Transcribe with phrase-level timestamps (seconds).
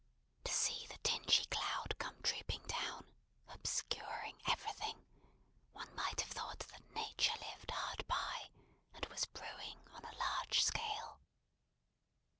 [0.45, 3.05] To see the dingy cloud come drooping down,
[3.49, 4.99] obscuring everything,
[5.73, 8.49] one might have thought that Nature lived hard by,
[8.95, 11.19] and was brewing on a large scale.